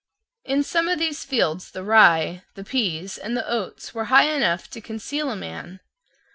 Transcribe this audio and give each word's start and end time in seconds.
In 0.43 0.63
some 0.63 0.87
of 0.87 0.97
these 0.97 1.23
fields 1.23 1.69
the 1.69 1.83
rye, 1.83 2.41
the 2.55 2.63
pease, 2.63 3.19
and 3.19 3.37
the 3.37 3.47
oats 3.47 3.93
were 3.93 4.05
high 4.05 4.31
enough 4.35 4.67
to 4.71 4.81
conceal 4.81 5.29
a 5.29 5.35
man. 5.35 5.79